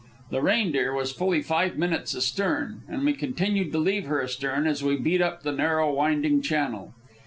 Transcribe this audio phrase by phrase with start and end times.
[0.31, 4.83] The Reindeer was fully five minutes astern, and we continued to leave her astern as
[4.83, 6.95] we beat up the narrow, winding channel.